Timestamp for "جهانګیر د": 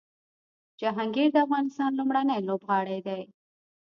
0.81-1.37